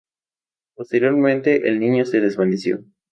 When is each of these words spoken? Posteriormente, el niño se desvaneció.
Posteriormente, 0.73 1.69
el 1.69 1.79
niño 1.79 2.05
se 2.05 2.21
desvaneció. 2.21 2.83